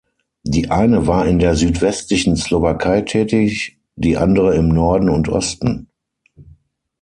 [0.41, 5.89] Die eine war in der südwestlichen Slowakei tätig, die andere im Norden und Osten.